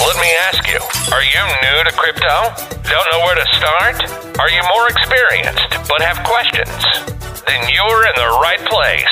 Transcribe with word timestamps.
Let 0.00 0.16
me 0.16 0.32
ask 0.48 0.66
you, 0.66 0.78
are 1.12 1.22
you 1.22 1.42
new 1.62 1.84
to 1.84 1.92
crypto? 1.92 2.54
Don't 2.88 3.12
know 3.12 3.20
where 3.20 3.34
to 3.34 3.46
start? 3.54 4.38
Are 4.40 4.48
you 4.48 4.62
more 4.74 4.88
experienced 4.88 5.68
but 5.86 6.00
have 6.00 6.24
questions? 6.24 6.68
Then 7.46 7.68
you're 7.68 8.06
in 8.06 8.12
the 8.16 8.38
right 8.40 8.60
place. 8.70 9.04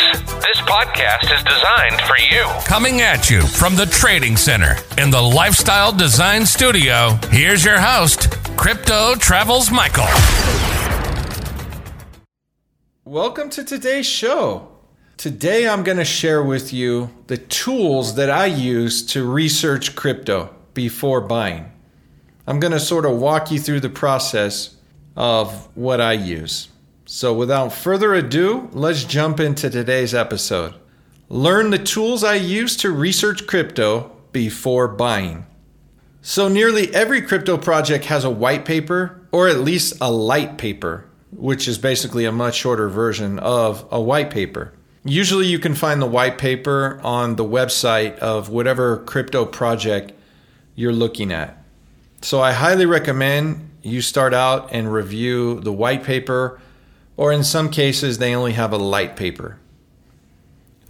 This 0.42 0.58
podcast 0.62 1.32
is 1.36 1.44
designed 1.44 2.00
for 2.02 2.16
you. 2.18 2.44
Coming 2.64 3.02
at 3.02 3.28
you 3.28 3.42
from 3.42 3.76
the 3.76 3.86
Trading 3.86 4.36
Center 4.36 4.76
in 4.96 5.10
the 5.10 5.20
Lifestyle 5.20 5.92
Design 5.92 6.46
Studio, 6.46 7.18
here's 7.30 7.62
your 7.62 7.78
host, 7.78 8.30
Crypto 8.56 9.14
Travels 9.16 9.70
Michael. 9.70 10.08
Welcome 13.04 13.50
to 13.50 13.64
today's 13.64 14.06
show. 14.06 14.68
Today 15.18 15.68
I'm 15.68 15.84
going 15.84 15.98
to 15.98 16.04
share 16.04 16.42
with 16.42 16.72
you 16.72 17.10
the 17.26 17.36
tools 17.36 18.14
that 18.14 18.30
I 18.30 18.46
use 18.46 19.04
to 19.08 19.30
research 19.30 19.94
crypto 19.94 20.54
before 20.80 21.20
buying. 21.20 21.70
I'm 22.46 22.58
going 22.58 22.72
to 22.72 22.80
sort 22.80 23.04
of 23.04 23.18
walk 23.18 23.50
you 23.50 23.58
through 23.58 23.80
the 23.80 23.90
process 23.90 24.76
of 25.14 25.68
what 25.76 26.00
I 26.00 26.14
use. 26.14 26.68
So, 27.04 27.34
without 27.34 27.74
further 27.74 28.14
ado, 28.14 28.70
let's 28.72 29.04
jump 29.04 29.40
into 29.40 29.68
today's 29.68 30.14
episode. 30.14 30.74
Learn 31.28 31.68
the 31.68 31.78
tools 31.78 32.24
I 32.24 32.36
use 32.36 32.78
to 32.78 32.90
research 32.90 33.46
crypto 33.46 34.10
before 34.32 34.88
buying. 34.88 35.44
So, 36.22 36.48
nearly 36.48 36.94
every 36.94 37.20
crypto 37.20 37.58
project 37.58 38.06
has 38.06 38.24
a 38.24 38.30
white 38.30 38.64
paper 38.64 39.20
or 39.32 39.48
at 39.48 39.58
least 39.58 39.98
a 40.00 40.10
light 40.10 40.56
paper, 40.56 41.04
which 41.30 41.68
is 41.68 41.76
basically 41.76 42.24
a 42.24 42.32
much 42.32 42.54
shorter 42.54 42.88
version 42.88 43.38
of 43.38 43.86
a 43.90 44.00
white 44.00 44.30
paper. 44.30 44.72
Usually, 45.04 45.46
you 45.46 45.58
can 45.58 45.74
find 45.74 46.00
the 46.00 46.06
white 46.06 46.38
paper 46.38 47.00
on 47.04 47.36
the 47.36 47.44
website 47.44 48.16
of 48.18 48.48
whatever 48.48 48.96
crypto 48.96 49.44
project 49.44 50.12
you're 50.80 50.92
looking 50.92 51.30
at. 51.30 51.62
So 52.22 52.40
I 52.40 52.52
highly 52.52 52.86
recommend 52.86 53.70
you 53.82 54.00
start 54.00 54.32
out 54.32 54.70
and 54.72 54.92
review 54.92 55.60
the 55.60 55.72
white 55.72 56.04
paper, 56.04 56.60
or 57.16 57.32
in 57.32 57.44
some 57.44 57.70
cases, 57.70 58.16
they 58.18 58.34
only 58.34 58.52
have 58.52 58.72
a 58.72 58.78
light 58.78 59.14
paper. 59.14 59.58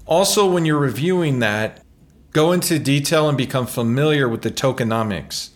Also, 0.06 0.50
when 0.50 0.64
you're 0.64 0.78
reviewing 0.78 1.40
that, 1.40 1.82
go 2.32 2.52
into 2.52 2.78
detail 2.78 3.28
and 3.28 3.36
become 3.36 3.66
familiar 3.66 4.28
with 4.28 4.42
the 4.42 4.50
tokenomics. 4.50 5.50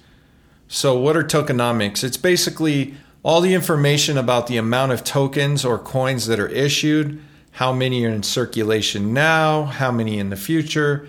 So, 0.67 0.99
what 0.99 1.17
are 1.17 1.23
tokenomics? 1.23 2.03
It's 2.03 2.17
basically 2.17 2.95
all 3.23 3.41
the 3.41 3.55
information 3.55 4.19
about 4.19 4.49
the 4.49 4.57
amount 4.57 4.93
of 4.93 5.05
tokens 5.05 5.65
or 5.65 5.79
coins 5.79 6.27
that 6.27 6.41
are 6.41 6.49
issued, 6.49 7.21
how 7.53 7.73
many 7.73 8.05
are 8.05 8.11
in 8.11 8.25
circulation 8.25 9.13
now, 9.13 9.65
how 9.65 9.93
many 9.93 10.19
in 10.19 10.31
the 10.31 10.37
future, 10.37 11.09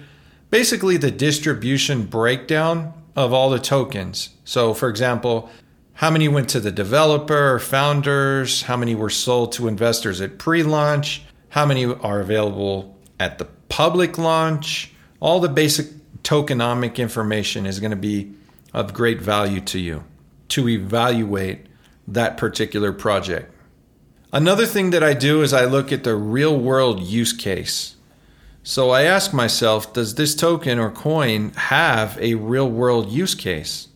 basically 0.51 0.97
the 0.97 1.11
distribution 1.11 2.03
breakdown 2.03 2.93
of 3.15 3.33
all 3.33 3.49
the 3.49 3.59
tokens. 3.59 4.29
So, 4.43 4.73
for 4.73 4.89
example, 4.89 5.49
how 5.93 6.11
many 6.11 6.27
went 6.27 6.49
to 6.49 6.59
the 6.59 6.71
developer, 6.71 7.57
founders, 7.59 8.63
how 8.63 8.75
many 8.75 8.95
were 8.95 9.09
sold 9.09 9.53
to 9.53 9.67
investors 9.67 10.19
at 10.19 10.37
pre 10.37 10.61
launch, 10.63 11.23
how 11.49 11.65
many 11.65 11.85
are 11.85 12.19
available 12.19 12.97
at 13.19 13.37
the 13.37 13.45
public 13.69 14.17
launch. 14.17 14.91
All 15.19 15.39
the 15.39 15.49
basic 15.49 15.87
tokenomic 16.23 16.97
information 16.97 17.65
is 17.65 17.79
going 17.79 17.91
to 17.91 17.97
be 17.97 18.33
of 18.73 18.93
great 18.93 19.21
value 19.21 19.61
to 19.61 19.79
you 19.79 20.03
to 20.49 20.67
evaluate 20.67 21.65
that 22.07 22.37
particular 22.37 22.91
project. 22.91 23.51
Another 24.33 24.65
thing 24.65 24.89
that 24.89 25.03
I 25.03 25.13
do 25.13 25.41
is 25.41 25.53
I 25.53 25.65
look 25.65 25.91
at 25.91 26.03
the 26.03 26.15
real 26.15 26.57
world 26.59 26.99
use 27.01 27.31
case. 27.31 27.94
So 28.67 28.89
I 28.89 29.03
ask 29.03 29.31
myself, 29.31 29.93
does 29.93 30.15
this 30.15 30.33
token 30.33 30.79
or 30.79 30.89
coin 30.89 31.51
have 31.51 32.17
a 32.19 32.33
real 32.33 32.67
world 32.67 33.11
use 33.11 33.35
case? 33.35 33.89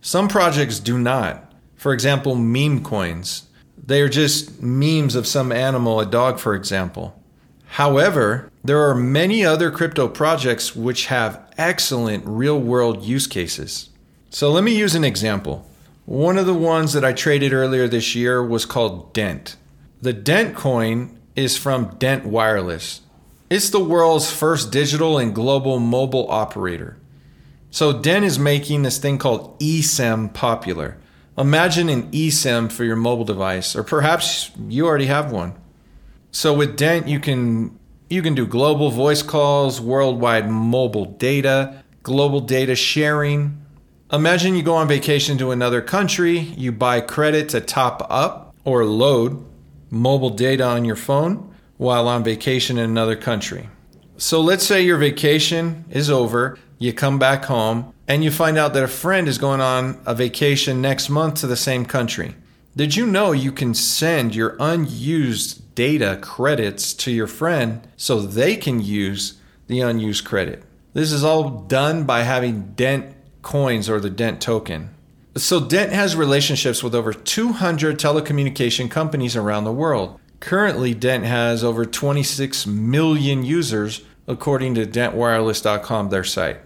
Some 0.00 0.28
projects 0.28 0.80
do 0.80 0.98
not. 0.98 1.52
For 1.76 1.92
example, 1.92 2.34
meme 2.34 2.82
coins. 2.82 3.42
They 3.76 4.00
are 4.00 4.08
just 4.08 4.62
memes 4.62 5.14
of 5.14 5.26
some 5.26 5.52
animal, 5.52 6.00
a 6.00 6.06
dog, 6.06 6.38
for 6.38 6.54
example. 6.54 7.22
However, 7.66 8.50
there 8.64 8.80
are 8.88 8.94
many 8.94 9.44
other 9.44 9.70
crypto 9.70 10.08
projects 10.08 10.74
which 10.74 11.06
have 11.06 11.46
excellent 11.58 12.24
real 12.26 12.58
world 12.58 13.02
use 13.02 13.26
cases. 13.26 13.90
So 14.30 14.50
let 14.50 14.64
me 14.64 14.74
use 14.74 14.94
an 14.94 15.04
example. 15.04 15.68
One 16.06 16.38
of 16.38 16.46
the 16.46 16.54
ones 16.54 16.94
that 16.94 17.04
I 17.04 17.12
traded 17.12 17.52
earlier 17.52 17.86
this 17.86 18.14
year 18.14 18.42
was 18.42 18.64
called 18.64 19.12
Dent. 19.12 19.56
The 20.00 20.14
Dent 20.14 20.56
coin 20.56 21.20
is 21.36 21.58
from 21.58 21.96
Dent 21.98 22.24
Wireless. 22.24 23.02
It's 23.50 23.68
the 23.68 23.80
world's 23.80 24.32
first 24.32 24.72
digital 24.72 25.18
and 25.18 25.34
global 25.34 25.78
mobile 25.78 26.30
operator. 26.30 26.96
So 27.70 27.92
Dent 27.92 28.24
is 28.24 28.38
making 28.38 28.82
this 28.82 28.96
thing 28.96 29.18
called 29.18 29.58
eSIM 29.60 30.32
popular. 30.32 30.96
Imagine 31.36 31.90
an 31.90 32.10
eSIM 32.10 32.72
for 32.72 32.84
your 32.84 32.96
mobile 32.96 33.24
device, 33.24 33.76
or 33.76 33.82
perhaps 33.82 34.50
you 34.68 34.86
already 34.86 35.06
have 35.06 35.30
one. 35.30 35.54
So 36.30 36.54
with 36.54 36.76
Dent, 36.76 37.06
you 37.06 37.20
can 37.20 37.78
you 38.08 38.22
can 38.22 38.34
do 38.34 38.46
global 38.46 38.90
voice 38.90 39.22
calls, 39.22 39.80
worldwide 39.80 40.48
mobile 40.48 41.04
data, 41.04 41.82
global 42.02 42.40
data 42.40 42.74
sharing. 42.74 43.60
Imagine 44.10 44.54
you 44.54 44.62
go 44.62 44.76
on 44.76 44.88
vacation 44.88 45.36
to 45.38 45.50
another 45.50 45.82
country, 45.82 46.38
you 46.38 46.72
buy 46.72 47.00
credit 47.00 47.50
to 47.50 47.60
top 47.60 48.06
up 48.08 48.54
or 48.64 48.84
load 48.84 49.44
mobile 49.90 50.30
data 50.30 50.64
on 50.64 50.84
your 50.84 50.96
phone 50.96 51.53
while 51.76 52.08
on 52.08 52.24
vacation 52.24 52.78
in 52.78 52.84
another 52.84 53.16
country. 53.16 53.68
So 54.16 54.40
let's 54.40 54.64
say 54.64 54.82
your 54.82 54.98
vacation 54.98 55.84
is 55.90 56.08
over, 56.08 56.58
you 56.78 56.92
come 56.92 57.18
back 57.18 57.46
home, 57.46 57.92
and 58.06 58.22
you 58.22 58.30
find 58.30 58.56
out 58.56 58.74
that 58.74 58.84
a 58.84 58.88
friend 58.88 59.26
is 59.26 59.38
going 59.38 59.60
on 59.60 60.00
a 60.06 60.14
vacation 60.14 60.80
next 60.80 61.08
month 61.08 61.40
to 61.40 61.46
the 61.46 61.56
same 61.56 61.84
country. 61.84 62.36
Did 62.76 62.96
you 62.96 63.06
know 63.06 63.32
you 63.32 63.52
can 63.52 63.72
send 63.74 64.34
your 64.34 64.56
unused 64.60 65.74
data 65.74 66.18
credits 66.20 66.92
to 66.94 67.10
your 67.10 67.26
friend 67.26 67.86
so 67.96 68.20
they 68.20 68.56
can 68.56 68.80
use 68.80 69.40
the 69.68 69.80
unused 69.80 70.24
credit? 70.24 70.62
This 70.92 71.12
is 71.12 71.24
all 71.24 71.50
done 71.62 72.04
by 72.04 72.22
having 72.22 72.72
Dent 72.74 73.14
coins 73.42 73.88
or 73.88 74.00
the 74.00 74.10
Dent 74.10 74.40
token. 74.40 74.90
So, 75.36 75.58
Dent 75.58 75.92
has 75.92 76.14
relationships 76.14 76.82
with 76.82 76.94
over 76.94 77.12
200 77.12 77.98
telecommunication 77.98 78.88
companies 78.88 79.34
around 79.34 79.64
the 79.64 79.72
world. 79.72 80.20
Currently, 80.44 80.92
Dent 80.92 81.24
has 81.24 81.64
over 81.64 81.86
26 81.86 82.66
million 82.66 83.46
users, 83.46 84.02
according 84.26 84.74
to 84.74 84.84
dentwireless.com, 84.84 86.10
their 86.10 86.22
site. 86.22 86.58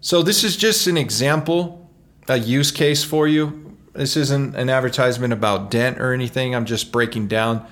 So, 0.00 0.22
this 0.22 0.44
is 0.44 0.56
just 0.56 0.86
an 0.86 0.96
example, 0.96 1.90
a 2.28 2.36
use 2.36 2.70
case 2.70 3.02
for 3.02 3.26
you. 3.26 3.76
This 3.92 4.16
isn't 4.16 4.54
an 4.54 4.70
advertisement 4.70 5.32
about 5.32 5.68
Dent 5.68 6.00
or 6.00 6.12
anything. 6.12 6.54
I'm 6.54 6.64
just 6.64 6.92
breaking 6.92 7.26
down 7.26 7.66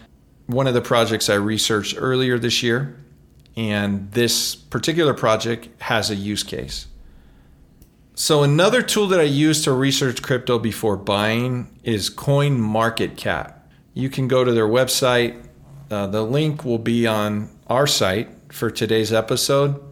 one 0.46 0.66
of 0.66 0.74
the 0.74 0.80
projects 0.80 1.30
I 1.30 1.34
researched 1.34 1.94
earlier 1.96 2.40
this 2.40 2.64
year. 2.64 2.96
And 3.56 4.10
this 4.10 4.56
particular 4.56 5.14
project 5.14 5.68
has 5.82 6.10
a 6.10 6.16
use 6.16 6.42
case. 6.42 6.88
So, 8.16 8.42
another 8.42 8.82
tool 8.82 9.06
that 9.06 9.20
I 9.20 9.24
use 9.24 9.62
to 9.62 9.70
research 9.70 10.22
crypto 10.22 10.58
before 10.58 10.96
buying 10.96 11.78
is 11.84 12.10
CoinMarketCap 12.10 13.55
you 13.96 14.10
can 14.10 14.28
go 14.28 14.44
to 14.44 14.52
their 14.52 14.68
website. 14.68 15.42
Uh, 15.90 16.06
the 16.06 16.22
link 16.22 16.66
will 16.66 16.78
be 16.78 17.06
on 17.06 17.48
our 17.66 17.86
site 17.86 18.28
for 18.52 18.70
today's 18.70 19.10
episode. 19.10 19.82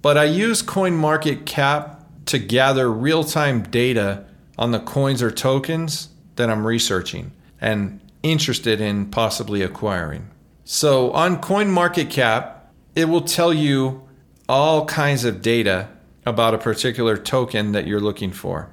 But 0.00 0.16
I 0.16 0.24
use 0.24 0.62
CoinMarketCap 0.62 2.02
to 2.26 2.38
gather 2.38 2.90
real 2.90 3.24
time 3.24 3.62
data 3.64 4.24
on 4.56 4.70
the 4.70 4.80
coins 4.80 5.22
or 5.22 5.30
tokens 5.30 6.08
that 6.36 6.48
I'm 6.48 6.66
researching 6.66 7.32
and 7.60 8.00
interested 8.22 8.80
in 8.80 9.10
possibly 9.10 9.60
acquiring. 9.60 10.30
So 10.64 11.12
on 11.12 11.42
CoinMarketCap, 11.42 12.54
it 12.94 13.04
will 13.04 13.20
tell 13.20 13.52
you 13.52 14.08
all 14.48 14.86
kinds 14.86 15.24
of 15.24 15.42
data 15.42 15.88
about 16.24 16.54
a 16.54 16.58
particular 16.58 17.18
token 17.18 17.72
that 17.72 17.86
you're 17.86 18.00
looking 18.00 18.32
for. 18.32 18.70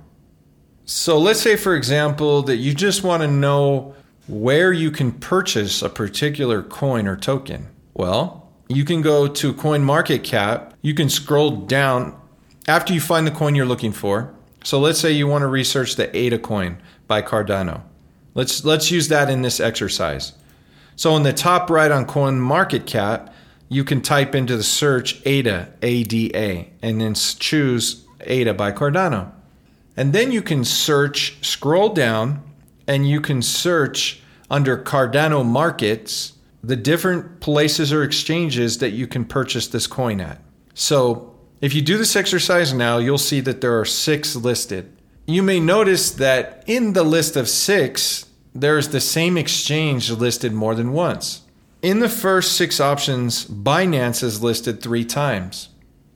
So 0.85 1.19
let's 1.19 1.41
say, 1.41 1.57
for 1.57 1.75
example, 1.75 2.43
that 2.43 2.57
you 2.57 2.73
just 2.73 3.03
want 3.03 3.23
to 3.23 3.27
know 3.27 3.95
where 4.29 4.71
you 4.71 4.91
can 4.91 5.11
purchase 5.11 5.81
a 5.81 5.89
particular 5.89 6.61
coin 6.61 7.07
or 7.07 7.17
token. 7.17 7.67
Well, 7.95 8.49
you 8.67 8.85
can 8.85 9.01
go 9.01 9.27
to 9.27 9.53
CoinMarketCap. 9.53 10.73
You 10.81 10.93
can 10.93 11.09
scroll 11.09 11.51
down 11.51 12.15
after 12.67 12.93
you 12.93 13.01
find 13.01 13.25
the 13.25 13.31
coin 13.31 13.55
you're 13.55 13.65
looking 13.65 13.91
for. 13.91 14.33
So 14.63 14.79
let's 14.79 14.99
say 14.99 15.11
you 15.11 15.27
want 15.27 15.41
to 15.41 15.47
research 15.47 15.95
the 15.95 16.15
ADA 16.15 16.37
coin 16.37 16.77
by 17.07 17.23
Cardano. 17.23 17.81
Let's 18.35 18.63
let's 18.63 18.91
use 18.91 19.07
that 19.07 19.29
in 19.29 19.41
this 19.41 19.59
exercise. 19.59 20.33
So 20.95 21.15
in 21.15 21.23
the 21.23 21.33
top 21.33 21.69
right 21.69 21.91
on 21.91 22.05
CoinMarketCap, 22.05 23.33
you 23.69 23.83
can 23.83 24.01
type 24.01 24.35
into 24.35 24.55
the 24.55 24.63
search 24.63 25.25
ADA, 25.25 25.73
ADA, 25.81 26.65
and 26.81 27.01
then 27.01 27.15
choose 27.15 28.05
ADA 28.21 28.53
by 28.53 28.71
Cardano. 28.71 29.31
And 29.97 30.13
then 30.13 30.31
you 30.31 30.41
can 30.41 30.63
search, 30.63 31.37
scroll 31.45 31.89
down, 31.89 32.43
and 32.89 33.07
you 33.07 33.21
can 33.21 33.41
search 33.43 34.19
under 34.49 34.75
Cardano 34.75 35.45
Markets 35.45 36.33
the 36.63 36.75
different 36.75 37.39
places 37.39 37.93
or 37.93 38.03
exchanges 38.03 38.79
that 38.79 38.89
you 38.89 39.05
can 39.05 39.23
purchase 39.23 39.67
this 39.67 39.85
coin 39.85 40.19
at. 40.19 40.41
So 40.73 41.35
if 41.61 41.75
you 41.75 41.83
do 41.83 41.99
this 41.99 42.15
exercise 42.15 42.73
now, 42.73 42.97
you'll 42.97 43.19
see 43.19 43.41
that 43.41 43.61
there 43.61 43.79
are 43.79 43.85
six 43.85 44.35
listed. 44.35 44.91
You 45.27 45.43
may 45.43 45.59
notice 45.59 46.09
that 46.11 46.63
in 46.65 46.93
the 46.93 47.03
list 47.03 47.35
of 47.35 47.47
six, 47.47 48.25
there 48.55 48.79
is 48.79 48.89
the 48.89 48.99
same 48.99 49.37
exchange 49.37 50.09
listed 50.09 50.51
more 50.51 50.73
than 50.73 50.91
once. 50.91 51.43
In 51.83 51.99
the 51.99 52.09
first 52.09 52.53
six 52.53 52.79
options, 52.79 53.45
Binance 53.45 54.23
is 54.23 54.41
listed 54.41 54.81
three 54.81 55.05
times. 55.05 55.69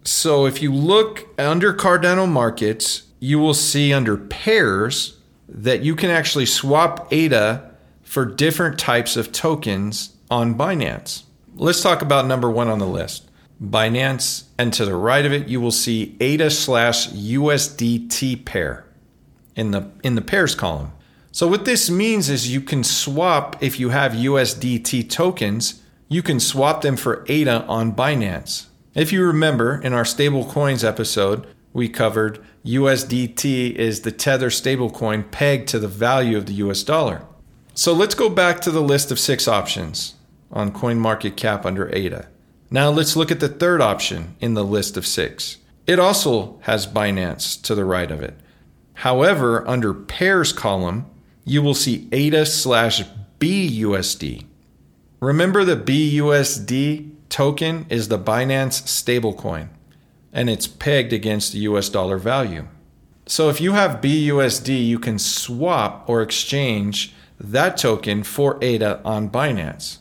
So 0.04 0.48
if 0.48 0.62
you 0.62 0.74
look 0.74 1.28
under 1.38 1.72
Cardano 1.72 2.28
Markets, 2.28 3.04
you 3.20 3.38
will 3.38 3.54
see 3.54 3.94
under 3.94 4.18
pairs 4.18 5.20
that 5.54 5.84
you 5.84 5.96
can 5.96 6.10
actually 6.10 6.46
swap 6.46 7.12
ADA 7.12 7.72
for 8.04 8.26
different 8.26 8.80
types 8.80 9.16
of 9.16 9.32
tokens 9.32 10.16
on 10.30 10.56
Binance. 10.56 11.24
Let's 11.56 11.82
talk 11.82 12.02
about 12.02 12.26
number 12.26 12.50
one 12.50 12.68
on 12.68 12.80
the 12.80 12.88
list 12.88 13.30
Binance, 13.62 14.46
and 14.58 14.74
to 14.74 14.84
the 14.84 14.96
right 14.96 15.26
of 15.26 15.32
it, 15.32 15.48
you 15.48 15.62
will 15.62 15.72
see 15.72 16.18
ADA 16.20 16.50
slash 16.50 17.10
USDT 17.10 18.44
pair 18.46 18.86
in 19.56 19.72
the, 19.72 19.90
in 20.04 20.16
the 20.16 20.22
pairs 20.22 20.56
column. 20.56 20.92
So, 21.32 21.48
what 21.48 21.66
this 21.66 21.90
means 21.90 22.30
is 22.30 22.52
you 22.52 22.62
can 22.62 22.84
swap, 22.84 23.62
if 23.64 23.80
you 23.80 23.90
have 23.90 24.12
USDT 24.12 25.10
tokens, 25.10 25.82
you 26.10 26.22
can 26.22 26.40
swap 26.40 26.82
them 26.82 26.98
for 26.98 27.26
ADA 27.28 27.66
on 27.66 27.94
Binance. 27.94 28.68
If 28.94 29.12
you 29.12 29.24
remember, 29.24 29.82
in 29.82 29.94
our 29.94 30.06
stable 30.06 30.46
coins 30.46 30.84
episode, 30.84 31.48
we 31.74 31.90
covered 31.90 32.40
USDT 32.64 33.74
is 33.74 34.02
the 34.02 34.12
Tether 34.12 34.50
stablecoin 34.50 35.30
pegged 35.32 35.68
to 35.70 35.80
the 35.80 35.88
value 35.88 36.38
of 36.38 36.46
the 36.46 36.54
US 36.54 36.84
dollar. 36.84 37.26
So 37.74 37.94
let's 37.94 38.16
go 38.16 38.30
back 38.30 38.62
to 38.62 38.72
the 38.72 38.82
list 38.82 39.12
of 39.12 39.20
six 39.20 39.48
options 39.48 40.14
on 40.52 40.72
CoinMarketCap 40.72 41.66
under 41.66 41.94
ADA. 41.94 42.30
Now 42.70 42.90
let's 42.90 43.16
look 43.16 43.32
at 43.32 43.40
the 43.40 43.50
third 43.50 43.82
option 43.82 44.36
in 44.40 44.54
the 44.54 44.64
list 44.64 44.96
of 44.96 45.08
six. 45.08 45.58
It 45.88 46.00
also 46.00 46.60
has 46.62 46.88
Binance 46.88 47.62
to 47.64 47.76
the 47.76 47.86
right 47.86 48.10
of 48.10 48.22
it. 48.22 48.36
However, 48.94 49.68
under 49.68 49.94
pairs 49.94 50.54
column, 50.54 51.08
you 51.44 51.62
will 51.62 51.74
see 51.74 52.08
ADA 52.12 52.46
slash 52.46 53.04
BUSD. 53.40 54.46
Remember 55.20 55.64
the 55.64 55.76
BUSD 55.76 57.12
token 57.30 57.86
is 57.90 58.08
the 58.08 58.20
Binance 58.20 58.84
stablecoin 58.84 59.70
and 60.34 60.50
it's 60.50 60.68
pegged 60.68 61.14
against 61.14 61.54
the 61.54 61.60
US 61.60 61.88
dollar 61.88 62.18
value. 62.18 62.68
So 63.26 63.50
if 63.50 63.62
you 63.62 63.74
have 63.74 64.02
BUSD, 64.02 64.86
you 64.86 65.00
can 65.00 65.18
swap 65.18 66.10
or 66.10 66.22
exchange 66.22 67.14
that 67.40 67.78
token 67.78 68.24
for 68.24 68.58
ADA 68.62 69.02
on 69.06 69.30
Binance. 69.30 70.00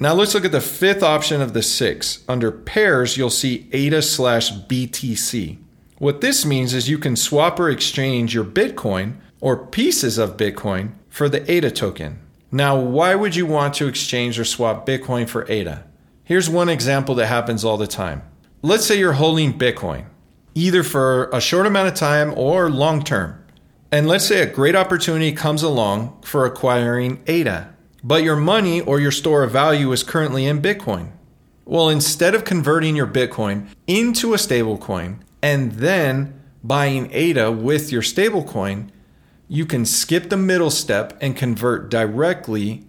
Now 0.00 0.14
let's 0.14 0.34
look 0.34 0.44
at 0.44 0.52
the 0.52 0.60
fifth 0.60 1.02
option 1.02 1.40
of 1.40 1.54
the 1.54 1.62
six. 1.62 2.24
Under 2.28 2.52
pairs, 2.52 3.16
you'll 3.16 3.30
see 3.30 3.68
ADA 3.72 4.02
slash 4.02 4.52
BTC. 4.52 5.58
What 5.98 6.20
this 6.20 6.44
means 6.44 6.74
is 6.74 6.88
you 6.88 6.98
can 6.98 7.16
swap 7.16 7.58
or 7.58 7.68
exchange 7.68 8.34
your 8.34 8.44
Bitcoin 8.44 9.16
or 9.40 9.66
pieces 9.66 10.18
of 10.18 10.36
Bitcoin 10.36 10.92
for 11.08 11.28
the 11.28 11.50
ADA 11.50 11.70
token. 11.70 12.20
Now, 12.52 12.78
why 12.78 13.14
would 13.14 13.34
you 13.34 13.46
want 13.46 13.74
to 13.74 13.88
exchange 13.88 14.38
or 14.38 14.44
swap 14.44 14.86
Bitcoin 14.86 15.28
for 15.28 15.50
ADA? 15.50 15.84
Here's 16.22 16.48
one 16.48 16.68
example 16.68 17.14
that 17.16 17.26
happens 17.26 17.64
all 17.64 17.76
the 17.76 17.86
time. 17.86 18.22
Let's 18.60 18.86
say 18.86 18.98
you're 18.98 19.12
holding 19.12 19.56
Bitcoin, 19.56 20.06
either 20.52 20.82
for 20.82 21.30
a 21.32 21.40
short 21.40 21.64
amount 21.64 21.86
of 21.86 21.94
time 21.94 22.36
or 22.36 22.68
long 22.68 23.04
term. 23.04 23.40
And 23.92 24.08
let's 24.08 24.26
say 24.26 24.42
a 24.42 24.52
great 24.52 24.74
opportunity 24.74 25.30
comes 25.30 25.62
along 25.62 26.22
for 26.22 26.44
acquiring 26.44 27.22
ADA, 27.28 27.72
but 28.02 28.24
your 28.24 28.34
money 28.34 28.80
or 28.80 28.98
your 28.98 29.12
store 29.12 29.44
of 29.44 29.52
value 29.52 29.92
is 29.92 30.02
currently 30.02 30.44
in 30.44 30.60
Bitcoin. 30.60 31.12
Well, 31.66 31.88
instead 31.88 32.34
of 32.34 32.44
converting 32.44 32.96
your 32.96 33.06
Bitcoin 33.06 33.68
into 33.86 34.34
a 34.34 34.38
stablecoin 34.38 35.20
and 35.40 35.72
then 35.72 36.40
buying 36.64 37.10
ADA 37.12 37.52
with 37.52 37.92
your 37.92 38.02
stablecoin, 38.02 38.88
you 39.46 39.66
can 39.66 39.86
skip 39.86 40.30
the 40.30 40.36
middle 40.36 40.70
step 40.70 41.16
and 41.20 41.36
convert 41.36 41.90
directly 41.90 42.84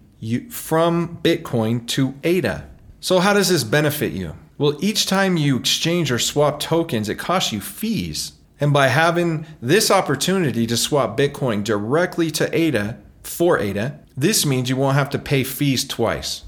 from 0.49 1.19
Bitcoin 1.21 1.85
to 1.89 2.15
ADA. 2.23 2.67
So, 2.99 3.19
how 3.19 3.33
does 3.33 3.49
this 3.49 3.63
benefit 3.63 4.13
you? 4.13 4.33
Well, 4.59 4.77
each 4.81 5.05
time 5.05 5.37
you 5.37 5.55
exchange 5.55 6.11
or 6.11 6.19
swap 6.19 6.59
tokens, 6.59 7.07
it 7.07 7.15
costs 7.15 7.53
you 7.53 7.61
fees. 7.61 8.33
And 8.59 8.73
by 8.73 8.89
having 8.89 9.45
this 9.61 9.89
opportunity 9.89 10.67
to 10.67 10.75
swap 10.75 11.17
Bitcoin 11.17 11.63
directly 11.63 12.29
to 12.31 12.53
ADA 12.55 12.99
for 13.23 13.57
ADA, 13.57 14.01
this 14.17 14.45
means 14.45 14.69
you 14.69 14.75
won't 14.75 14.97
have 14.97 15.09
to 15.11 15.17
pay 15.17 15.45
fees 15.45 15.87
twice. 15.87 16.43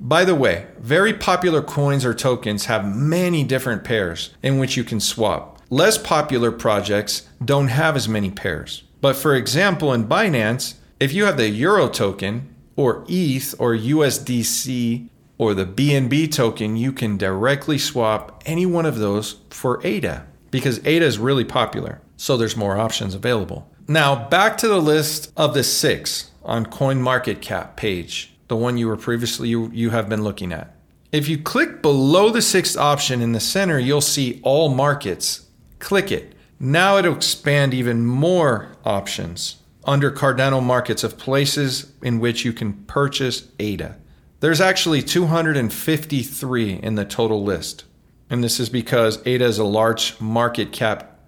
By 0.00 0.24
the 0.24 0.34
way, 0.34 0.66
very 0.80 1.14
popular 1.14 1.62
coins 1.62 2.04
or 2.04 2.12
tokens 2.12 2.64
have 2.64 2.84
many 2.84 3.44
different 3.44 3.84
pairs 3.84 4.30
in 4.42 4.58
which 4.58 4.76
you 4.76 4.82
can 4.82 4.98
swap. 4.98 5.60
Less 5.70 5.96
popular 5.96 6.50
projects 6.50 7.28
don't 7.44 7.68
have 7.68 7.94
as 7.94 8.08
many 8.08 8.32
pairs. 8.32 8.82
But 9.00 9.14
for 9.14 9.36
example, 9.36 9.92
in 9.92 10.08
Binance, 10.08 10.74
if 10.98 11.12
you 11.12 11.24
have 11.26 11.36
the 11.36 11.48
Euro 11.50 11.88
token 11.88 12.52
or 12.74 13.04
ETH 13.08 13.54
or 13.60 13.76
USDC 13.76 15.08
or 15.38 15.54
the 15.54 15.64
BNB 15.64 16.30
token, 16.30 16.76
you 16.76 16.92
can 16.92 17.16
directly 17.16 17.78
swap 17.78 18.42
any 18.44 18.66
one 18.66 18.84
of 18.84 18.98
those 18.98 19.36
for 19.50 19.80
ADA 19.86 20.26
because 20.50 20.84
ADA 20.84 21.04
is 21.04 21.18
really 21.18 21.44
popular. 21.44 22.00
So 22.16 22.36
there's 22.36 22.56
more 22.56 22.76
options 22.76 23.14
available. 23.14 23.70
Now, 23.86 24.28
back 24.28 24.58
to 24.58 24.68
the 24.68 24.82
list 24.82 25.32
of 25.36 25.54
the 25.54 25.62
six 25.62 26.32
on 26.44 26.66
CoinMarketCap 26.66 27.76
page, 27.76 28.34
the 28.48 28.56
one 28.56 28.76
you 28.76 28.88
were 28.88 28.96
previously 28.96 29.48
you, 29.48 29.70
you 29.72 29.90
have 29.90 30.08
been 30.08 30.24
looking 30.24 30.52
at. 30.52 30.74
If 31.12 31.28
you 31.28 31.38
click 31.38 31.80
below 31.80 32.28
the 32.30 32.42
sixth 32.42 32.76
option 32.76 33.22
in 33.22 33.32
the 33.32 33.40
center, 33.40 33.78
you'll 33.78 34.02
see 34.02 34.40
all 34.42 34.68
markets. 34.68 35.46
Click 35.78 36.12
it. 36.12 36.34
Now 36.60 36.98
it'll 36.98 37.14
expand 37.14 37.72
even 37.72 38.04
more 38.04 38.72
options 38.84 39.56
under 39.84 40.10
Cardano 40.10 40.62
markets 40.62 41.02
of 41.02 41.16
places 41.16 41.92
in 42.02 42.18
which 42.18 42.44
you 42.44 42.52
can 42.52 42.74
purchase 42.84 43.48
ADA. 43.58 43.96
There's 44.40 44.60
actually 44.60 45.02
253 45.02 46.72
in 46.74 46.94
the 46.94 47.04
total 47.04 47.42
list. 47.42 47.84
And 48.30 48.44
this 48.44 48.60
is 48.60 48.68
because 48.68 49.24
ADA 49.26 49.44
is 49.44 49.58
a 49.58 49.64
large 49.64 50.20
market 50.20 50.70
cap 50.70 51.18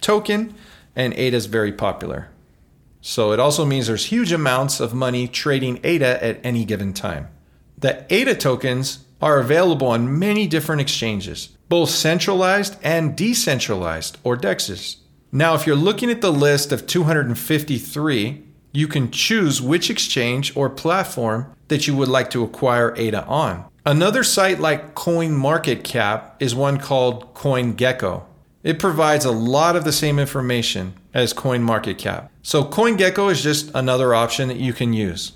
token 0.00 0.54
and 0.94 1.12
ADA 1.14 1.36
is 1.36 1.46
very 1.46 1.72
popular. 1.72 2.30
So 3.00 3.32
it 3.32 3.38
also 3.38 3.64
means 3.64 3.86
there's 3.86 4.06
huge 4.06 4.32
amounts 4.32 4.80
of 4.80 4.94
money 4.94 5.28
trading 5.28 5.78
ADA 5.84 6.24
at 6.24 6.40
any 6.42 6.64
given 6.64 6.92
time. 6.92 7.28
The 7.78 8.04
ADA 8.12 8.34
tokens 8.34 9.04
are 9.22 9.38
available 9.38 9.86
on 9.86 10.18
many 10.18 10.46
different 10.46 10.80
exchanges, 10.80 11.48
both 11.68 11.90
centralized 11.90 12.76
and 12.82 13.16
decentralized 13.16 14.18
or 14.24 14.36
DEXs. 14.36 14.96
Now, 15.30 15.54
if 15.54 15.66
you're 15.66 15.76
looking 15.76 16.10
at 16.10 16.20
the 16.20 16.32
list 16.32 16.72
of 16.72 16.86
253, 16.86 18.45
you 18.76 18.86
can 18.86 19.10
choose 19.10 19.62
which 19.62 19.88
exchange 19.88 20.54
or 20.54 20.68
platform 20.68 21.50
that 21.68 21.86
you 21.86 21.96
would 21.96 22.08
like 22.08 22.28
to 22.28 22.44
acquire 22.44 22.94
ADA 22.96 23.24
on. 23.24 23.64
Another 23.86 24.22
site 24.22 24.60
like 24.60 24.94
CoinMarketCap 24.94 26.32
is 26.40 26.54
one 26.54 26.78
called 26.78 27.32
CoinGecko. 27.32 28.24
It 28.62 28.78
provides 28.78 29.24
a 29.24 29.30
lot 29.30 29.76
of 29.76 29.84
the 29.84 29.92
same 29.92 30.18
information 30.18 30.92
as 31.14 31.32
CoinMarketCap. 31.32 32.28
So 32.42 32.64
CoinGecko 32.64 33.30
is 33.30 33.42
just 33.42 33.70
another 33.74 34.14
option 34.14 34.48
that 34.48 34.58
you 34.58 34.74
can 34.74 34.92
use. 34.92 35.32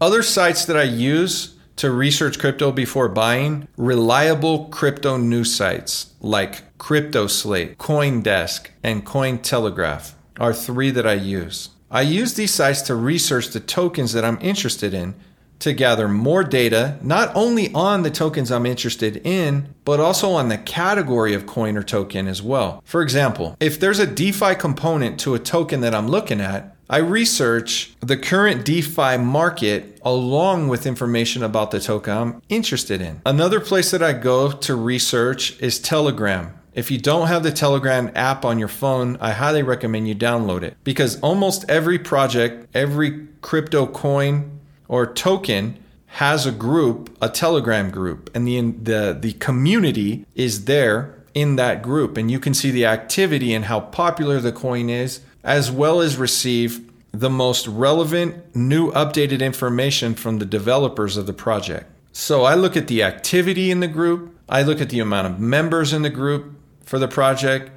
Other 0.00 0.22
sites 0.22 0.64
that 0.64 0.76
I 0.76 0.84
use 0.84 1.56
to 1.76 1.90
research 1.90 2.38
crypto 2.38 2.72
before 2.72 3.10
buying, 3.10 3.68
reliable 3.76 4.64
crypto 4.66 5.18
news 5.18 5.54
sites 5.54 6.14
like 6.20 6.76
CryptoSlate, 6.78 7.76
CoinDesk, 7.76 8.68
and 8.82 9.04
Cointelegraph 9.04 10.12
are 10.40 10.54
three 10.54 10.90
that 10.90 11.06
I 11.06 11.14
use. 11.14 11.68
I 11.90 12.02
use 12.02 12.34
these 12.34 12.52
sites 12.52 12.82
to 12.82 12.94
research 12.94 13.48
the 13.48 13.60
tokens 13.60 14.12
that 14.12 14.24
I'm 14.24 14.38
interested 14.42 14.92
in 14.92 15.14
to 15.60 15.72
gather 15.72 16.06
more 16.06 16.44
data, 16.44 16.98
not 17.02 17.34
only 17.34 17.72
on 17.72 18.02
the 18.02 18.10
tokens 18.10 18.52
I'm 18.52 18.66
interested 18.66 19.20
in, 19.26 19.74
but 19.84 19.98
also 19.98 20.30
on 20.30 20.48
the 20.48 20.58
category 20.58 21.34
of 21.34 21.46
coin 21.46 21.76
or 21.76 21.82
token 21.82 22.28
as 22.28 22.42
well. 22.42 22.82
For 22.84 23.02
example, 23.02 23.56
if 23.58 23.80
there's 23.80 23.98
a 23.98 24.06
DeFi 24.06 24.54
component 24.54 25.18
to 25.20 25.34
a 25.34 25.38
token 25.38 25.80
that 25.80 25.94
I'm 25.94 26.08
looking 26.08 26.40
at, 26.40 26.76
I 26.90 26.98
research 26.98 27.94
the 28.00 28.16
current 28.16 28.64
DeFi 28.64 29.18
market 29.18 29.98
along 30.02 30.68
with 30.68 30.86
information 30.86 31.42
about 31.42 31.70
the 31.70 31.80
token 31.80 32.16
I'm 32.16 32.42
interested 32.48 33.00
in. 33.00 33.20
Another 33.26 33.60
place 33.60 33.90
that 33.90 34.02
I 34.02 34.12
go 34.12 34.52
to 34.52 34.74
research 34.74 35.58
is 35.60 35.78
Telegram 35.78 36.54
If 36.74 36.90
you 36.90 36.98
don't 36.98 37.28
have 37.28 37.42
the 37.42 37.52
Telegram 37.52 38.10
app 38.14 38.44
on 38.44 38.58
your 38.58 38.68
phone, 38.68 39.16
I 39.20 39.32
highly 39.32 39.62
recommend 39.62 40.08
you 40.08 40.14
download 40.14 40.62
it. 40.62 40.76
Because 40.84 41.20
almost 41.20 41.68
every 41.68 41.98
project, 41.98 42.68
every 42.74 43.26
crypto 43.40 43.86
coin 43.86 44.60
or 44.86 45.12
token 45.12 45.78
has 46.06 46.46
a 46.46 46.52
group, 46.52 47.16
a 47.20 47.28
Telegram 47.28 47.90
group, 47.90 48.30
and 48.34 48.46
the 48.46 48.60
the 48.60 49.18
the 49.20 49.32
community 49.34 50.24
is 50.34 50.64
there 50.64 51.14
in 51.34 51.56
that 51.56 51.82
group. 51.82 52.16
And 52.16 52.30
you 52.30 52.40
can 52.40 52.54
see 52.54 52.70
the 52.70 52.86
activity 52.86 53.54
and 53.54 53.66
how 53.66 53.80
popular 53.80 54.40
the 54.40 54.52
coin 54.52 54.88
is 54.88 55.20
as 55.44 55.70
well 55.70 56.00
as 56.00 56.16
receive 56.16 56.90
the 57.12 57.30
most 57.30 57.66
relevant 57.66 58.54
new 58.54 58.90
updated 58.92 59.40
information 59.40 60.14
from 60.14 60.38
the 60.38 60.44
developers 60.44 61.16
of 61.16 61.26
the 61.26 61.32
project. 61.32 61.86
So 62.12 62.44
I 62.44 62.54
look 62.54 62.76
at 62.76 62.88
the 62.88 63.02
activity 63.02 63.70
in 63.70 63.80
the 63.80 63.88
group, 63.88 64.36
I 64.48 64.62
look 64.62 64.80
at 64.80 64.90
the 64.90 65.00
amount 65.00 65.28
of 65.28 65.38
members 65.38 65.92
in 65.92 66.02
the 66.02 66.10
group 66.10 66.57
for 66.88 66.98
the 66.98 67.06
project, 67.06 67.70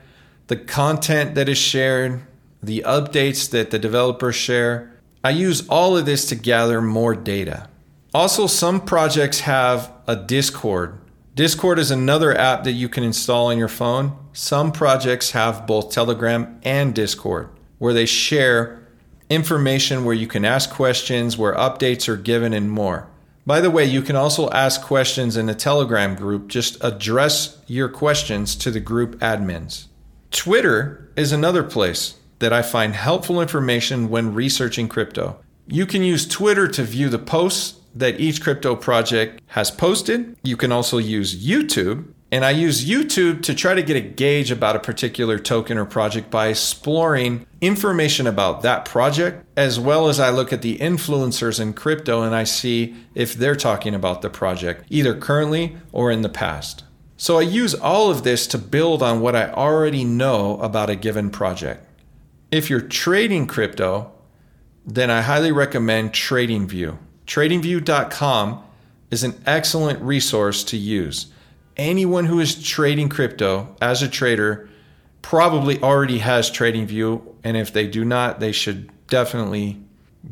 the 0.48 0.56
content 0.56 1.36
that 1.36 1.50
is 1.50 1.58
shared, 1.58 2.22
the 2.63 2.82
updates 2.88 3.50
that 3.50 3.70
the 3.70 3.77
developers 3.77 4.36
share. 4.36 4.94
I 5.22 5.32
use 5.32 5.68
all 5.68 5.98
of 5.98 6.06
this 6.06 6.25
to 6.30 6.36
gather 6.36 6.82
more 6.82 7.13
data. 7.13 7.68
Also, 8.13 8.48
some 8.48 8.80
projects 8.80 9.41
have 9.41 9.91
a 10.08 10.15
Discord. 10.15 10.98
Discord 11.36 11.77
is 11.77 11.91
another 11.91 12.38
app 12.38 12.63
that 12.63 12.72
you 12.72 12.88
can 12.88 13.03
install 13.03 13.48
on 13.48 13.58
your 13.58 13.68
phone. 13.68 14.18
Some 14.32 14.72
projects 14.72 15.32
have 15.32 15.68
both 15.68 15.91
Telegram 15.91 16.60
and 16.63 16.96
Discord, 16.96 17.50
where 17.80 17.94
they 17.94 18.06
share 18.06 18.82
information 19.30 20.06
where 20.06 20.15
you 20.15 20.27
can 20.27 20.46
ask 20.46 20.70
questions, 20.70 21.38
where 21.38 21.53
updates 21.56 22.08
are 22.08 22.18
given, 22.18 22.53
and 22.53 22.72
more. 22.72 23.08
By 23.45 23.60
the 23.60 23.71
way, 23.71 23.86
you 23.86 24.01
can 24.01 24.15
also 24.15 24.50
ask 24.51 24.81
questions 24.81 25.36
in 25.36 25.48
the 25.48 25.55
Telegram 25.55 26.15
group. 26.15 26.48
Just 26.48 26.77
address 26.83 27.60
your 27.67 27.89
questions 27.89 28.55
to 28.57 28.69
the 28.69 28.79
group 28.79 29.17
admins. 29.19 29.88
Twitter 30.29 31.12
is 31.15 31.31
another 31.31 31.63
place 31.63 32.15
that 32.39 32.53
I 32.53 32.62
find 32.62 32.93
helpful 32.93 33.41
information 33.41 34.10
when 34.10 34.33
researching 34.33 34.88
crypto. 34.88 35.39
You 35.67 35.86
can 35.86 36.03
use 36.03 36.27
Twitter 36.27 36.67
to 36.67 36.83
view 36.83 37.10
the 37.10 37.19
posts 37.19 37.79
that 37.95 38.19
each 38.19 38.41
crypto 38.41 38.75
project 38.75 39.41
has 39.48 39.71
posted. 39.71 40.38
You 40.43 40.55
can 40.55 40.71
also 40.71 40.98
use 40.98 41.45
YouTube. 41.45 42.13
And 42.31 42.45
I 42.45 42.51
use 42.51 42.85
YouTube 42.85 43.43
to 43.43 43.53
try 43.53 43.73
to 43.73 43.83
get 43.83 43.97
a 43.97 44.01
gauge 44.01 44.51
about 44.51 44.77
a 44.77 44.79
particular 44.79 45.38
token 45.38 45.77
or 45.77 45.83
project 45.83 46.31
by 46.31 46.47
exploring 46.47 47.45
information 47.59 48.25
about 48.25 48.61
that 48.61 48.85
project, 48.85 49.45
as 49.57 49.77
well 49.77 50.07
as 50.07 50.17
I 50.17 50.29
look 50.29 50.53
at 50.53 50.61
the 50.61 50.77
influencers 50.77 51.59
in 51.59 51.73
crypto 51.73 52.23
and 52.23 52.33
I 52.33 52.45
see 52.45 52.95
if 53.13 53.33
they're 53.33 53.55
talking 53.55 53.93
about 53.93 54.21
the 54.21 54.29
project, 54.29 54.85
either 54.89 55.13
currently 55.13 55.75
or 55.91 56.09
in 56.09 56.21
the 56.21 56.29
past. 56.29 56.85
So 57.17 57.38
I 57.38 57.41
use 57.41 57.75
all 57.75 58.09
of 58.09 58.23
this 58.23 58.47
to 58.47 58.57
build 58.57 59.03
on 59.03 59.19
what 59.19 59.35
I 59.35 59.51
already 59.51 60.05
know 60.05 60.57
about 60.61 60.89
a 60.89 60.95
given 60.95 61.31
project. 61.31 61.85
If 62.50 62.69
you're 62.69 62.81
trading 62.81 63.45
crypto, 63.45 64.11
then 64.85 65.11
I 65.11 65.21
highly 65.21 65.51
recommend 65.51 66.13
TradingView. 66.13 66.97
TradingView.com 67.27 68.63
is 69.11 69.23
an 69.23 69.41
excellent 69.45 70.01
resource 70.01 70.63
to 70.63 70.77
use. 70.77 71.27
Anyone 71.77 72.25
who 72.25 72.39
is 72.39 72.61
trading 72.61 73.09
crypto 73.09 73.75
as 73.81 74.01
a 74.01 74.09
trader 74.09 74.69
probably 75.21 75.81
already 75.81 76.19
has 76.19 76.51
TradingView, 76.51 77.21
and 77.43 77.55
if 77.57 77.71
they 77.71 77.87
do 77.87 78.03
not, 78.03 78.39
they 78.39 78.51
should 78.51 78.89
definitely 79.07 79.79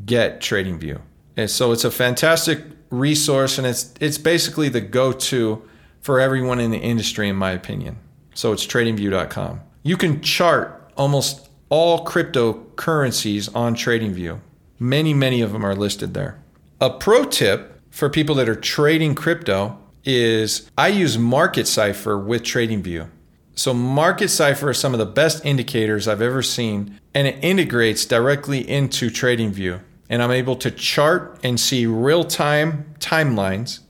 get 0.05 0.41
TradingView. 0.41 0.99
And 1.37 1.49
so 1.49 1.71
it's 1.71 1.83
a 1.83 1.91
fantastic 1.91 2.63
resource, 2.89 3.57
and 3.57 3.65
it's 3.65 3.93
it's 3.99 4.17
basically 4.17 4.69
the 4.69 4.81
go-to 4.81 5.63
for 6.01 6.19
everyone 6.19 6.59
in 6.59 6.71
the 6.71 6.77
industry, 6.77 7.29
in 7.29 7.35
my 7.35 7.51
opinion. 7.51 7.97
So 8.33 8.51
it's 8.51 8.65
TradingView.com. 8.65 9.61
You 9.83 9.97
can 9.97 10.21
chart 10.21 10.91
almost 10.97 11.49
all 11.69 12.05
cryptocurrencies 12.05 13.53
on 13.55 13.75
TradingView. 13.75 14.39
Many, 14.79 15.13
many 15.13 15.41
of 15.41 15.51
them 15.51 15.65
are 15.65 15.75
listed 15.75 16.13
there. 16.13 16.41
A 16.81 16.89
pro 16.89 17.25
tip 17.25 17.81
for 17.89 18.09
people 18.09 18.35
that 18.35 18.49
are 18.49 18.55
trading 18.55 19.15
crypto 19.15 19.77
is 20.05 20.69
I 20.77 20.89
use 20.89 21.17
Market 21.17 21.67
Cipher 21.67 22.17
with 22.17 22.43
TradingView. 22.43 23.09
So 23.55 23.73
Market 23.73 24.29
Cipher 24.29 24.69
is 24.69 24.77
some 24.77 24.93
of 24.93 24.99
the 24.99 25.05
best 25.05 25.43
indicators 25.45 26.07
I've 26.07 26.21
ever 26.21 26.41
seen, 26.41 26.99
and 27.13 27.27
it 27.27 27.43
integrates 27.43 28.05
directly 28.05 28.67
into 28.67 29.09
TradingView. 29.09 29.81
And 30.09 30.23
I'm 30.23 30.31
able 30.31 30.55
to 30.55 30.71
chart 30.71 31.39
and 31.43 31.59
see 31.59 31.85
real 31.85 32.23
time 32.23 32.95
timelines 32.99 33.81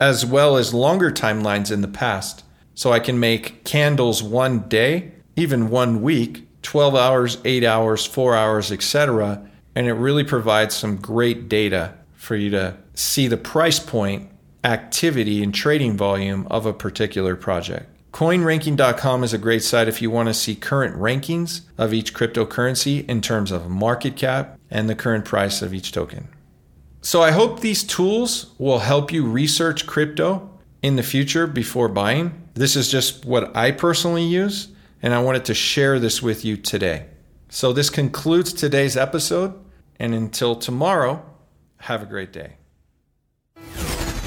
as 0.00 0.26
well 0.26 0.56
as 0.56 0.74
longer 0.74 1.12
timelines 1.12 1.70
in 1.70 1.80
the 1.80 1.86
past. 1.86 2.44
So 2.74 2.90
I 2.90 2.98
can 2.98 3.20
make 3.20 3.62
candles 3.62 4.20
one 4.20 4.68
day, 4.68 5.12
even 5.36 5.70
one 5.70 6.02
week, 6.02 6.48
12 6.62 6.96
hours, 6.96 7.38
8 7.44 7.62
hours, 7.62 8.04
4 8.04 8.34
hours, 8.34 8.72
etc. 8.72 9.48
And 9.76 9.86
it 9.86 9.92
really 9.92 10.24
provides 10.24 10.74
some 10.74 10.96
great 10.96 11.48
data 11.48 11.94
for 12.14 12.34
you 12.34 12.50
to 12.50 12.76
see 12.94 13.28
the 13.28 13.36
price 13.36 13.78
point, 13.78 14.28
activity, 14.64 15.42
and 15.42 15.54
trading 15.54 15.96
volume 15.96 16.46
of 16.50 16.66
a 16.66 16.72
particular 16.72 17.36
project. 17.36 17.88
CoinRanking.com 18.12 19.24
is 19.24 19.32
a 19.32 19.38
great 19.38 19.62
site 19.62 19.88
if 19.88 20.02
you 20.02 20.10
want 20.10 20.28
to 20.28 20.34
see 20.34 20.54
current 20.54 20.96
rankings 20.96 21.62
of 21.78 21.94
each 21.94 22.12
cryptocurrency 22.12 23.08
in 23.08 23.22
terms 23.22 23.50
of 23.50 23.70
market 23.70 24.16
cap 24.16 24.58
and 24.70 24.88
the 24.88 24.94
current 24.94 25.24
price 25.24 25.62
of 25.62 25.72
each 25.72 25.92
token. 25.92 26.28
So 27.00 27.22
I 27.22 27.30
hope 27.30 27.60
these 27.60 27.82
tools 27.82 28.52
will 28.58 28.80
help 28.80 29.12
you 29.12 29.26
research 29.26 29.86
crypto 29.86 30.50
in 30.82 30.96
the 30.96 31.02
future 31.02 31.46
before 31.46 31.88
buying. 31.88 32.48
This 32.54 32.76
is 32.76 32.90
just 32.90 33.24
what 33.24 33.56
I 33.56 33.70
personally 33.70 34.24
use, 34.24 34.68
and 35.02 35.14
I 35.14 35.22
wanted 35.22 35.46
to 35.46 35.54
share 35.54 35.98
this 35.98 36.22
with 36.22 36.44
you 36.44 36.56
today. 36.56 37.06
So 37.48 37.72
this 37.72 37.90
concludes 37.90 38.52
today's 38.52 38.96
episode, 38.96 39.54
and 39.98 40.14
until 40.14 40.54
tomorrow, 40.54 41.24
have 41.78 42.02
a 42.02 42.06
great 42.06 42.32
day. 42.32 42.56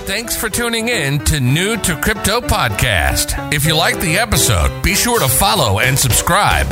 Thanks 0.06 0.36
for 0.36 0.50
tuning 0.50 0.90
in 0.90 1.20
to 1.26 1.40
New 1.40 1.78
to 1.78 2.00
Crypto 2.00 2.40
Podcast. 2.40 3.52
If 3.52 3.66
you 3.66 3.76
like 3.76 4.00
the 4.00 4.18
episode, 4.18 4.84
be 4.84 4.94
sure 4.94 5.20
to 5.20 5.28
follow 5.28 5.80
and 5.80 5.98
subscribe. 5.98 6.72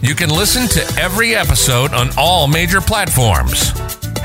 You 0.00 0.14
can 0.14 0.30
listen 0.30 0.68
to 0.68 1.00
every 1.00 1.34
episode 1.34 1.92
on 1.92 2.10
all 2.16 2.46
major 2.46 2.80
platforms. 2.80 3.87